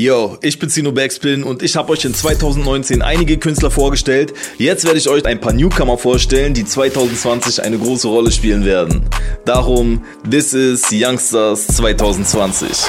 Yo, 0.00 0.38
ich 0.40 0.58
bin 0.58 0.70
Zino 0.70 0.92
Backspin 0.92 1.42
und 1.42 1.62
ich 1.62 1.76
habe 1.76 1.92
euch 1.92 2.06
in 2.06 2.14
2019 2.14 3.02
einige 3.02 3.36
Künstler 3.36 3.70
vorgestellt. 3.70 4.32
Jetzt 4.56 4.86
werde 4.86 4.96
ich 4.96 5.10
euch 5.10 5.26
ein 5.26 5.42
paar 5.42 5.52
Newcomer 5.52 5.98
vorstellen, 5.98 6.54
die 6.54 6.64
2020 6.64 7.62
eine 7.62 7.76
große 7.76 8.08
Rolle 8.08 8.32
spielen 8.32 8.64
werden. 8.64 9.02
Darum, 9.44 10.02
this 10.30 10.54
is 10.54 10.88
Youngsters 10.90 11.66
2020. 11.66 12.88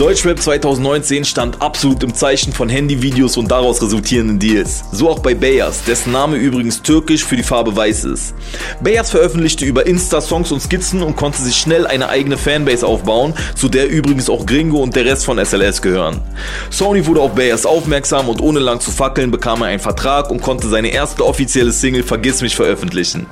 Deutschrap 0.00 0.40
2019 0.40 1.26
stand 1.26 1.60
absolut 1.60 2.02
im 2.02 2.14
Zeichen 2.14 2.54
von 2.54 2.70
Handyvideos 2.70 3.36
und 3.36 3.50
daraus 3.50 3.82
resultierenden 3.82 4.38
Deals. 4.38 4.82
So 4.92 5.10
auch 5.10 5.18
bei 5.18 5.34
Bayers, 5.34 5.84
dessen 5.84 6.10
Name 6.10 6.38
übrigens 6.38 6.80
türkisch 6.80 7.22
für 7.22 7.36
die 7.36 7.42
Farbe 7.42 7.76
weiß 7.76 8.04
ist. 8.04 8.34
Bayers 8.82 9.10
veröffentlichte 9.10 9.66
über 9.66 9.84
Insta 9.84 10.22
Songs 10.22 10.52
und 10.52 10.60
Skizzen 10.60 11.02
und 11.02 11.16
konnte 11.16 11.42
sich 11.42 11.54
schnell 11.54 11.86
eine 11.86 12.08
eigene 12.08 12.38
Fanbase 12.38 12.86
aufbauen, 12.86 13.34
zu 13.54 13.68
der 13.68 13.90
übrigens 13.90 14.30
auch 14.30 14.46
Gringo 14.46 14.78
und 14.78 14.96
der 14.96 15.04
Rest 15.04 15.26
von 15.26 15.36
SLS 15.36 15.82
gehören. 15.82 16.22
Sony 16.70 17.04
wurde 17.04 17.20
auf 17.20 17.34
Bayers 17.34 17.66
aufmerksam 17.66 18.30
und 18.30 18.40
ohne 18.40 18.60
lang 18.60 18.80
zu 18.80 18.90
fackeln 18.92 19.30
bekam 19.30 19.60
er 19.60 19.68
einen 19.68 19.80
Vertrag 19.80 20.30
und 20.30 20.40
konnte 20.40 20.66
seine 20.68 20.88
erste 20.88 21.26
offizielle 21.26 21.72
Single 21.72 22.04
Vergiss 22.04 22.40
mich 22.40 22.56
veröffentlichen. 22.56 23.26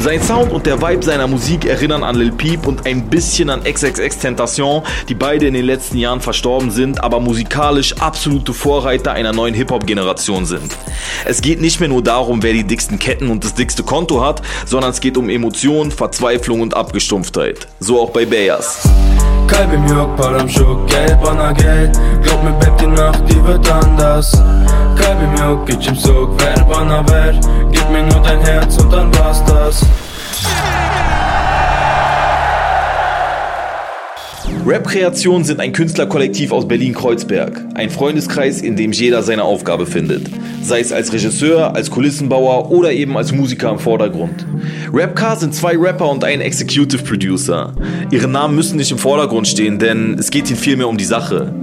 Sein 0.00 0.22
Sound 0.22 0.52
und 0.52 0.64
der 0.64 0.80
Vibe 0.80 1.02
seiner 1.02 1.26
Musik 1.26 1.66
erinnern 1.66 2.02
an 2.02 2.16
Lil 2.16 2.32
Peep 2.32 2.66
und 2.66 2.86
ein 2.86 3.10
bisschen 3.10 3.50
an 3.50 3.62
XXX 3.64 4.18
Tentation, 4.18 4.82
die 5.10 5.14
beide 5.14 5.46
in 5.46 5.52
den 5.52 5.66
letzten 5.66 5.97
letzten 5.98 6.00
Jahren 6.00 6.20
verstorben 6.20 6.70
sind, 6.70 7.02
aber 7.02 7.20
musikalisch 7.20 7.94
absolute 7.98 8.52
Vorreiter 8.52 9.12
einer 9.12 9.32
neuen 9.32 9.54
Hip-Hop-Generation 9.54 10.46
sind. 10.46 10.76
Es 11.24 11.40
geht 11.42 11.60
nicht 11.60 11.80
mehr 11.80 11.88
nur 11.88 12.02
darum, 12.02 12.42
wer 12.42 12.52
die 12.52 12.64
dicksten 12.64 12.98
Ketten 12.98 13.30
und 13.30 13.42
das 13.44 13.54
dickste 13.54 13.82
Konto 13.82 14.24
hat, 14.24 14.42
sondern 14.64 14.90
es 14.90 15.00
geht 15.00 15.16
um 15.16 15.28
Emotionen, 15.28 15.90
Verzweiflung 15.90 16.60
und 16.60 16.74
Abgestumpftheit. 16.74 17.66
So 17.80 18.00
auch 18.00 18.10
bei 18.10 18.26
Bayers. 18.26 18.88
Kalbim 19.48 19.86
yok, 19.88 20.16
param 20.16 20.46
çok, 20.46 20.88
gel 20.88 21.18
bana 21.24 21.52
gel 21.52 21.90
Glaub 22.22 22.44
mir 22.44 22.52
Bett, 22.60 22.80
die 22.80 22.86
Nacht, 22.86 23.22
die 23.28 23.42
wird 23.46 23.70
anders 23.70 24.32
Kalbim 25.00 25.34
yok, 25.40 25.68
içim 25.70 25.96
soğuk, 25.96 26.38
ver 26.40 26.66
bana 26.68 27.02
ver 27.06 27.40
Gib 27.72 27.90
mir 27.90 28.02
nur 28.02 28.22
dein 28.22 28.40
Herz 28.40 28.76
und 28.76 28.92
dann 28.92 29.10
war's 29.14 29.42
das 29.46 29.82
Rap-Kreationen 34.68 35.44
sind 35.44 35.60
ein 35.60 35.72
Künstlerkollektiv 35.72 36.52
aus 36.52 36.68
Berlin-Kreuzberg. 36.68 37.58
Ein 37.72 37.88
Freundeskreis, 37.88 38.60
in 38.60 38.76
dem 38.76 38.92
jeder 38.92 39.22
seine 39.22 39.44
Aufgabe 39.44 39.86
findet. 39.86 40.26
Sei 40.62 40.80
es 40.80 40.92
als 40.92 41.10
Regisseur, 41.10 41.74
als 41.74 41.90
Kulissenbauer 41.90 42.70
oder 42.70 42.92
eben 42.92 43.16
als 43.16 43.32
Musiker 43.32 43.70
im 43.70 43.78
Vordergrund. 43.78 44.44
Rapcar 44.92 45.36
sind 45.36 45.54
zwei 45.54 45.74
Rapper 45.74 46.10
und 46.10 46.22
ein 46.22 46.42
Executive 46.42 47.02
Producer. 47.02 47.72
Ihre 48.10 48.28
Namen 48.28 48.56
müssen 48.56 48.76
nicht 48.76 48.90
im 48.90 48.98
Vordergrund 48.98 49.48
stehen, 49.48 49.78
denn 49.78 50.18
es 50.18 50.30
geht 50.30 50.50
ihnen 50.50 50.58
vielmehr 50.58 50.88
um 50.88 50.98
die 50.98 51.04
Sache. 51.06 51.54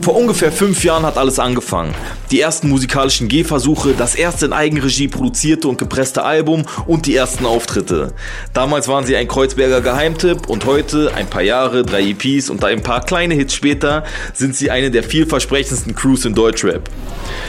Vor 0.00 0.14
ungefähr 0.14 0.52
fünf 0.52 0.84
Jahren 0.84 1.04
hat 1.04 1.18
alles 1.18 1.40
angefangen. 1.40 1.94
Die 2.30 2.40
ersten 2.40 2.68
musikalischen 2.68 3.28
Gehversuche, 3.28 3.94
das 3.96 4.14
erste 4.14 4.46
in 4.46 4.52
Eigenregie 4.52 5.08
produzierte 5.08 5.68
und 5.68 5.78
gepresste 5.78 6.22
Album 6.22 6.64
und 6.86 7.06
die 7.06 7.14
ersten 7.14 7.44
Auftritte. 7.44 8.12
Damals 8.54 8.88
waren 8.88 9.04
sie 9.04 9.16
ein 9.16 9.28
Kreuzberger 9.28 9.80
Geheimtipp 9.80 10.48
und 10.48 10.64
heute, 10.64 11.12
ein 11.14 11.26
paar 11.26 11.42
Jahre, 11.42 11.82
drei 11.82 12.02
EPs 12.02 12.50
und 12.52 12.64
ein 12.64 12.82
paar 12.82 13.04
kleine 13.04 13.34
Hits 13.34 13.54
später, 13.54 14.04
sind 14.32 14.54
sie 14.54 14.70
eine 14.70 14.92
der 14.92 15.02
vielversprechendsten 15.02 15.96
Crews 15.96 16.24
in 16.24 16.34
Deutschrap. 16.34 16.88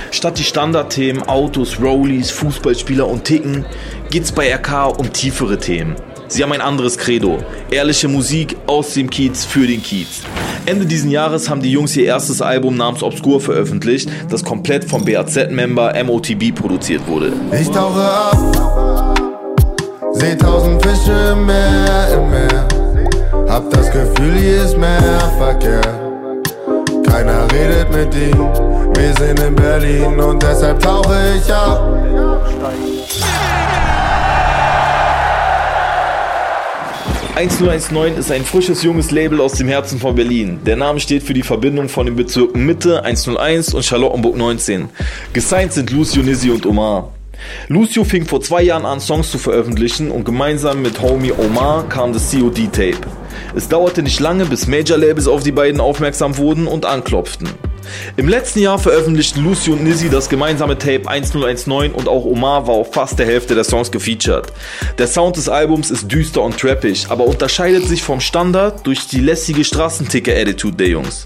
Statt 0.09 0.40
die 0.40 0.44
Standardthemen 0.44 1.23
Autos, 1.23 1.80
Rollies, 1.80 2.32
Fußballspieler 2.32 3.08
und 3.08 3.26
Ticken 3.26 3.66
geht's 4.09 4.31
bei 4.31 4.52
RK 4.52 4.98
um 4.98 5.14
tiefere 5.14 5.59
Themen. 5.59 5.96
Sie 6.28 6.42
haben 6.42 6.52
ein 6.52 6.62
anderes 6.62 6.98
Credo. 6.98 7.38
Ehrliche 7.70 8.08
Musik 8.08 8.56
aus 8.66 8.96
dem 8.96 9.09
Kiez 9.09 9.46
für 9.46 9.68
den 9.68 9.84
Kiez. 9.84 10.22
Ende 10.66 10.86
diesen 10.86 11.12
Jahres 11.12 11.50
haben 11.50 11.62
die 11.62 11.72
Jungs 11.72 11.96
ihr 11.96 12.06
erstes 12.06 12.42
Album 12.42 12.78
namens 12.78 13.04
Obscure 13.04 13.40
veröffentlicht, 13.40 14.09
das 14.30 14.44
komplett 14.44 14.86
vom 14.86 15.06
BAZ-Member 15.06 15.94
MOTB 16.04 16.56
produziert 16.56 17.06
wurde. 17.06 17.34
Ich 17.59 17.70
tauche 17.70 18.02
ab, 18.02 18.38
seh 20.14 20.35
tausend 20.35 20.81
Fische 20.81 21.34
im 21.34 21.46
Meer, 21.46 22.08
im 22.14 22.30
Meer. 22.31 22.72
Hier 24.31 24.63
ist 24.63 24.78
mehr 24.78 25.19
Verkehr. 25.38 25.81
Keiner 27.06 27.45
redet 27.51 27.91
mit 27.91 28.16
ihm, 28.16 28.39
wir 28.95 29.13
sind 29.17 29.39
in 29.39 29.53
Berlin 29.53 30.19
und 30.19 30.41
deshalb 30.41 30.79
tauche 30.79 31.35
ich 31.38 31.53
ab. 31.53 31.94
1019 37.35 38.17
ist 38.17 38.31
ein 38.31 38.45
frisches 38.45 38.84
junges 38.84 39.11
Label 39.11 39.41
aus 39.41 39.53
dem 39.53 39.67
Herzen 39.67 40.00
von 40.00 40.16
Berlin. 40.16 40.59
Der 40.66 40.78
Name 40.78 41.01
steht 41.01 41.23
für 41.23 41.34
die 41.34 41.44
Verbindung 41.44 41.90
von 41.90 42.05
den 42.05 42.16
Bezirken 42.16 42.66
Mitte 42.66 43.03
101 43.03 43.73
und 43.73 43.84
Charlottenburg 43.84 44.38
19. 44.38 44.88
Gesigned 45.34 45.73
sind 45.73 45.90
Lucio, 45.90 46.23
Nizzi 46.23 46.50
und 46.50 46.66
Omar. 46.66 47.09
Lucio 47.67 48.05
fing 48.05 48.25
vor 48.25 48.40
zwei 48.40 48.61
Jahren 48.61 48.85
an, 48.85 49.01
Songs 49.01 49.31
zu 49.31 49.38
veröffentlichen 49.38 50.11
und 50.11 50.23
gemeinsam 50.23 50.81
mit 50.81 51.01
Homie 51.01 51.34
Omar 51.34 51.90
kam 51.90 52.13
das 52.13 52.31
COD-Tape. 52.31 53.01
Es 53.56 53.69
dauerte 53.69 54.02
nicht 54.02 54.19
lange, 54.19 54.46
bis 54.46 54.68
Major-Labels 54.68 55.28
auf 55.28 55.44
die 55.44 55.52
beiden 55.52 55.80
aufmerksam 55.80 56.38
wurden 56.38 56.68
und 56.68 56.86
anklopften. 56.86 57.50
Im 58.18 58.28
letzten 58.28 58.59
Jahr 58.59 58.80
veröffentlichten 58.80 59.44
Lucy 59.44 59.72
und 59.72 59.84
Nizzy 59.84 60.09
das 60.09 60.30
gemeinsame 60.30 60.78
Tape 60.78 61.08
1019 61.08 61.91
und 61.91 62.08
auch 62.08 62.25
Omar 62.25 62.68
war 62.68 62.75
auf 62.75 62.94
fast 62.94 63.19
der 63.19 63.25
Hälfte 63.25 63.56
der 63.56 63.64
Songs 63.64 63.91
gefeatured. 63.91 64.52
Der 64.97 65.08
Sound 65.08 65.38
des 65.38 65.50
Albums 65.50 65.91
ist 65.91 66.12
düster 66.12 66.41
und 66.41 66.58
trappig, 66.58 67.06
aber 67.09 67.25
unterscheidet 67.25 67.88
sich 67.88 68.02
vom 68.02 68.19
Standard 68.19 68.86
durch 68.88 69.08
die 69.08 69.19
lässige 69.19 69.64
Straßenticker-Attitude 69.64 70.78
der 70.78 70.88
Jungs. 70.88 71.25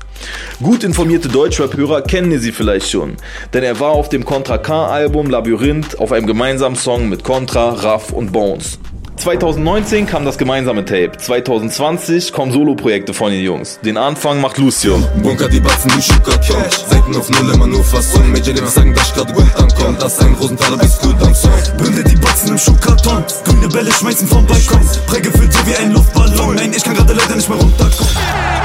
Gut 0.62 0.84
informierte 0.84 1.30
Deutschrap-Hörer 1.30 2.02
kennen 2.02 2.30
Nizzy 2.30 2.52
vielleicht 2.52 2.90
schon, 2.90 3.18
denn 3.54 3.64
er 3.64 3.80
war 3.80 3.92
auf 3.92 4.10
dem 4.10 4.26
Contra 4.26 4.58
K-Album 4.58 5.30
Labyrinth 5.30 6.00
auf 6.00 6.12
einem 6.12 6.28
gemeinsamen 6.28 6.76
Song 6.76 7.08
mit 7.08 7.24
Contra, 7.24 7.70
Raff 7.70 8.12
und 8.12 8.32
Bones. 8.32 8.80
2019 9.18 10.06
kam 10.06 10.26
das 10.26 10.38
gemeinsame 10.38 10.86
Tape. 10.86 11.12
2020 11.18 12.32
kommen 12.32 12.52
Solo-Projekte 12.52 13.14
von 13.14 13.32
den 13.32 13.44
Jungs. 13.44 13.80
Den 13.82 13.98
Anfang 13.98 14.40
macht 14.40 14.58
Lucio. 14.58 14.98
Bunker 15.22 15.50
die 15.50 15.60
Batzen, 15.60 15.92
du 15.92 16.02
Schuhkarton. 16.02 16.64
Seiten 16.88 17.16
auf 17.16 17.30
Null, 17.30 17.54
immer 17.54 17.68
nur 17.68 17.84
Fasson. 17.84 18.32
Major 18.32 18.54
Labels 18.54 18.76
sagen, 18.76 18.94
dass 18.94 19.14
grad 19.14 19.34
gut 19.34 19.56
ankomm. 19.56 19.98
Das 20.00 20.14
ist 20.14 20.22
ein 20.22 20.34
Rosenthaler, 20.36 20.78
bist 20.78 21.02
gut 21.02 21.22
am 21.22 21.34
Song. 21.34 21.52
Bündel 21.78 22.04
die 22.04 22.16
Batzen 22.16 22.50
im 22.50 22.58
Schuhkarton. 22.58 23.24
Grüne 23.44 23.68
Bälle 23.68 23.92
schmeißen 23.92 24.28
vom 24.28 24.46
Balkon. 24.46 24.82
Präge 25.08 25.32
fühlt 25.32 25.52
so 25.52 25.60
wie 25.66 25.76
ein 25.76 25.92
Luftballon. 25.92 26.56
Nein, 26.56 26.72
ich 26.76 26.84
kann 26.84 26.96
gerade 26.96 27.14
leider 27.14 27.36
nicht 27.36 27.50
mehr 27.50 27.58
runterkommen. 27.58 28.57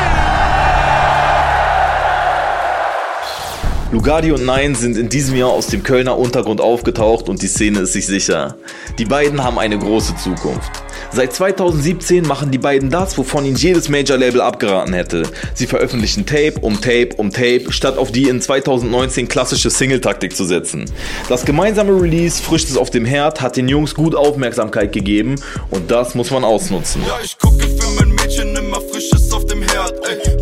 Lugardi 3.92 4.32
und 4.32 4.46
Nein 4.46 4.74
sind 4.74 4.96
in 4.96 5.10
diesem 5.10 5.36
Jahr 5.36 5.50
aus 5.50 5.66
dem 5.66 5.82
Kölner 5.82 6.16
Untergrund 6.16 6.62
aufgetaucht 6.62 7.28
und 7.28 7.42
die 7.42 7.46
Szene 7.46 7.80
ist 7.80 7.92
sich 7.92 8.06
sicher. 8.06 8.56
Die 8.98 9.04
beiden 9.04 9.44
haben 9.44 9.58
eine 9.58 9.78
große 9.78 10.16
Zukunft. 10.16 10.70
Seit 11.12 11.34
2017 11.34 12.26
machen 12.26 12.50
die 12.50 12.56
beiden 12.56 12.88
das, 12.88 13.18
wovon 13.18 13.44
ihnen 13.44 13.56
jedes 13.56 13.90
Major-Label 13.90 14.40
abgeraten 14.40 14.94
hätte. 14.94 15.24
Sie 15.52 15.66
veröffentlichen 15.66 16.24
Tape 16.24 16.54
um 16.62 16.80
Tape 16.80 17.10
um 17.18 17.30
Tape, 17.30 17.66
statt 17.68 17.98
auf 17.98 18.10
die 18.10 18.30
in 18.30 18.40
2019 18.40 19.28
klassische 19.28 19.68
Single-Taktik 19.68 20.34
zu 20.34 20.46
setzen. 20.46 20.86
Das 21.28 21.44
gemeinsame 21.44 21.92
Release 21.92 22.42
Frisches 22.42 22.78
auf 22.78 22.88
dem 22.88 23.04
Herd 23.04 23.42
hat 23.42 23.58
den 23.58 23.68
Jungs 23.68 23.94
gut 23.94 24.14
Aufmerksamkeit 24.14 24.92
gegeben 24.92 25.34
und 25.68 25.90
das 25.90 26.14
muss 26.14 26.30
man 26.30 26.44
ausnutzen. 26.44 27.02
Ja, 27.06 27.18
ich 27.22 27.36
gucke 27.38 27.68
für 27.68 27.90
mein 28.00 28.08
Mädchen 28.14 28.56
immer 28.56 28.80
Frisches 28.80 29.30
auf 29.32 29.44
dem 29.44 29.60
Herd, 29.60 29.92
ey. 30.08 30.41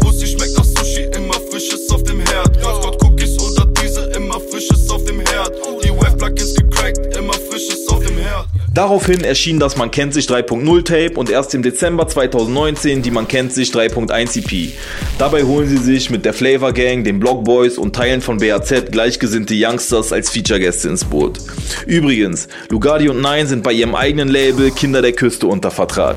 Daraufhin 8.81 9.25
erschien 9.25 9.61
das 9.61 9.77
Man 9.77 9.91
kennt 9.91 10.15
sich 10.15 10.25
3.0 10.25 10.85
Tape 10.85 11.21
und 11.21 11.29
erst 11.29 11.55
im 11.55 11.63
Dezember 11.63 12.09
2019 12.09 13.03
die 13.03 13.11
Man 13.11 13.29
kennt 13.29 13.53
sich 13.53 13.69
3.1 13.73 14.39
EP. 14.39 14.73
Dabei 15.19 15.43
holen 15.43 15.69
sie 15.69 15.77
sich 15.77 16.09
mit 16.09 16.25
der 16.25 16.33
Flavor 16.33 16.73
Gang, 16.73 17.05
den 17.05 17.21
Block 17.21 17.45
Boys 17.45 17.77
und 17.77 17.95
Teilen 17.95 18.23
von 18.23 18.39
BAZ 18.39 18.91
gleichgesinnte 18.91 19.53
Youngsters 19.55 20.15
als 20.15 20.31
Feature-Gäste 20.31 20.89
ins 20.89 21.05
Boot. 21.05 21.41
Übrigens, 21.87 22.49
Lugardi 22.71 23.11
und 23.11 23.21
Nine 23.21 23.47
sind 23.47 23.65
bei 23.65 23.75
ihrem 23.75 23.95
eigenen 23.95 24.31
Label 24.31 24.71
Kinder 24.71 25.03
der 25.03 25.13
Küste 25.13 25.47
unter 25.47 25.71
Vertrag. 25.71 26.17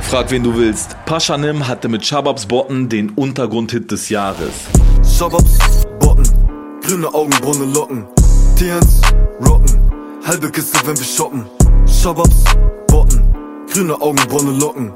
Frag 0.00 0.30
wen 0.30 0.42
du 0.42 0.56
willst. 0.56 0.96
Paschanim 1.04 1.68
hatte 1.68 1.90
mit 1.90 2.06
Shababs 2.06 2.46
Botten 2.46 2.88
den 2.88 3.10
Untergrundhit 3.10 3.90
des 3.90 4.08
Jahres. 4.08 4.54
Shababs, 5.18 5.83
grüne 6.84 7.12
Augen, 7.14 7.30
braune 7.40 7.64
Locken. 7.72 8.04
Tians, 8.56 9.00
Rocken, 9.40 9.80
halbe 10.24 10.50
Kiste, 10.50 10.78
wenn 10.86 10.96
wir 10.96 11.04
shoppen. 11.04 11.46
Shababs, 11.86 12.44
Botten, 12.88 13.22
grüne 13.72 14.00
Augen, 14.00 14.18
braune 14.28 14.52
Locken. 14.58 14.92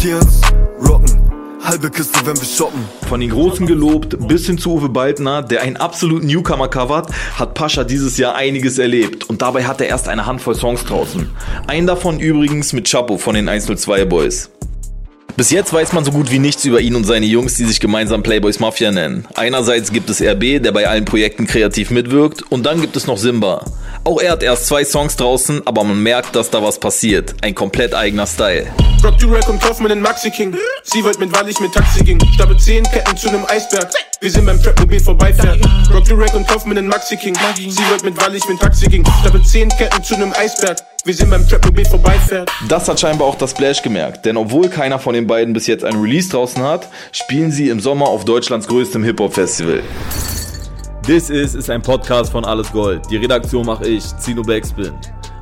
Tians, 0.00 0.40
Rocken, 0.80 1.30
halbe 1.62 1.90
Kiste, 1.90 2.18
wenn 2.24 2.36
wir 2.36 2.44
shoppen. 2.44 2.84
Von 3.08 3.20
den 3.20 3.30
Großen 3.30 3.66
gelobt 3.66 4.16
bis 4.26 4.46
hin 4.46 4.58
zu 4.58 4.74
Uwe 4.74 4.88
Baldner, 4.88 5.42
der 5.42 5.62
einen 5.62 5.76
absoluten 5.76 6.26
Newcomer 6.26 6.68
covert, 6.68 7.10
hat 7.36 7.54
Pascha 7.54 7.84
dieses 7.84 8.18
Jahr 8.18 8.34
einiges 8.34 8.78
erlebt 8.78 9.28
und 9.30 9.40
dabei 9.40 9.64
hat 9.64 9.80
er 9.80 9.86
erst 9.86 10.08
eine 10.08 10.26
Handvoll 10.26 10.56
Songs 10.56 10.84
draußen. 10.84 11.30
Einen 11.68 11.86
davon 11.86 12.18
übrigens 12.18 12.72
mit 12.72 12.90
Chapo 12.90 13.16
von 13.16 13.34
den 13.34 13.48
102 13.48 14.04
Boys. 14.06 14.50
Bis 15.38 15.52
jetzt 15.52 15.72
weiß 15.72 15.92
man 15.92 16.04
so 16.04 16.10
gut 16.10 16.32
wie 16.32 16.40
nichts 16.40 16.64
über 16.64 16.80
ihn 16.80 16.96
und 16.96 17.04
seine 17.04 17.24
Jungs, 17.24 17.54
die 17.54 17.64
sich 17.64 17.78
gemeinsam 17.78 18.24
Playboys 18.24 18.58
Mafia 18.58 18.90
nennen. 18.90 19.24
Einerseits 19.36 19.92
gibt 19.92 20.10
es 20.10 20.20
RB, 20.20 20.60
der 20.60 20.72
bei 20.72 20.88
allen 20.88 21.04
Projekten 21.04 21.46
kreativ 21.46 21.92
mitwirkt, 21.92 22.42
und 22.50 22.66
dann 22.66 22.80
gibt 22.80 22.96
es 22.96 23.06
noch 23.06 23.18
Simba. 23.18 23.64
Auch 24.04 24.20
er 24.20 24.32
hat 24.32 24.42
erst 24.42 24.66
zwei 24.66 24.84
Songs 24.84 25.16
draußen, 25.16 25.66
aber 25.66 25.84
man 25.84 26.02
merkt, 26.02 26.34
dass 26.34 26.50
da 26.50 26.62
was 26.62 26.78
passiert. 26.78 27.34
Ein 27.42 27.54
komplett 27.54 27.94
eigener 27.94 28.26
Style. 28.26 28.66
Rock 29.04 29.14
Rack 29.28 29.48
und 29.48 29.60
kauf 29.60 29.78
mir 29.80 29.88
den 29.88 30.00
Maxi 30.00 30.30
King. 30.30 30.56
Sie 30.82 31.04
wollt 31.04 31.20
mit, 31.20 31.32
weil 31.32 31.48
ich 31.48 31.60
mit 31.60 31.72
Taxi 31.72 32.02
ging. 32.02 32.18
Stabe 32.34 32.56
10 32.56 32.82
Ketten 32.84 33.16
zu 33.16 33.30
nem 33.30 33.44
Eisberg. 33.46 33.90
Wir 34.20 34.30
sind 34.30 34.46
beim 34.46 34.60
Trap-Mobil 34.60 34.98
vorbeifährt. 35.00 35.60
Rock 35.92 36.04
Rack 36.10 36.34
und 36.34 36.48
kauf 36.48 36.64
mir 36.64 36.74
den 36.74 36.88
Maxi 36.88 37.16
King. 37.16 37.36
Sie 37.56 37.82
wollt 37.90 38.02
mit, 38.04 38.20
weil 38.20 38.34
ich 38.34 38.48
mit 38.48 38.58
Taxi 38.58 38.86
ging. 38.86 39.04
Stabe 39.20 39.40
10 39.42 39.68
Ketten 39.70 40.02
zu 40.02 40.16
nem 40.16 40.32
Eisberg. 40.32 40.78
Wir 41.04 41.14
sind 41.14 41.30
beim 41.30 41.46
Trap-Mobil 41.46 41.84
vorbeifährt. 41.84 42.50
Das 42.68 42.88
hat 42.88 42.98
scheinbar 42.98 43.28
auch 43.28 43.36
das 43.36 43.52
Splash 43.52 43.82
gemerkt, 43.82 44.26
denn 44.26 44.36
obwohl 44.36 44.68
keiner 44.68 44.98
von 44.98 45.14
den 45.14 45.26
beiden 45.26 45.54
bis 45.54 45.66
jetzt 45.68 45.84
ein 45.84 45.94
Release 45.94 46.28
draußen 46.28 46.62
hat, 46.62 46.88
spielen 47.12 47.52
sie 47.52 47.68
im 47.68 47.78
Sommer 47.78 48.08
auf 48.08 48.24
Deutschlands 48.24 48.66
größtem 48.66 49.04
Hip-Hop-Festival. 49.04 49.82
This 51.08 51.30
Is 51.30 51.54
ist 51.54 51.70
ein 51.70 51.80
Podcast 51.80 52.32
von 52.32 52.44
Alles 52.44 52.70
Gold. 52.70 53.10
Die 53.10 53.16
Redaktion 53.16 53.64
mache 53.64 53.88
ich, 53.88 54.04
Zino 54.18 54.42
Backspin. 54.42 54.92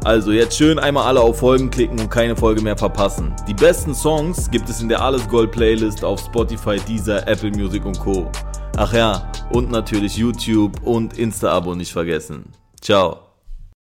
Also 0.05 0.31
jetzt 0.31 0.57
schön 0.57 0.79
einmal 0.79 1.09
alle 1.09 1.21
auf 1.21 1.41
Folgen 1.41 1.69
klicken 1.71 1.99
und 1.99 2.09
keine 2.09 2.37
Folge 2.37 2.63
mehr 2.63 2.79
verpassen. 2.79 3.35
Die 3.49 3.55
besten 3.55 3.93
Songs 3.93 4.49
gibt 4.49 4.69
es 4.69 4.81
in 4.81 4.89
der 4.89 5.03
Alles 5.03 5.29
Gold 5.29 5.51
Playlist 5.51 6.05
auf 6.05 6.21
Spotify, 6.21 6.79
Deezer, 6.87 7.27
Apple 7.27 7.51
Music 7.51 7.85
und 7.85 7.99
Co. 7.99 8.31
Ach 8.77 8.93
ja, 8.93 9.29
und 9.51 9.73
natürlich 9.73 10.17
YouTube 10.17 10.81
und 10.85 11.19
Insta-Abo 11.19 11.75
nicht 11.75 11.93
vergessen. 11.93 12.53
Ciao. 12.81 13.26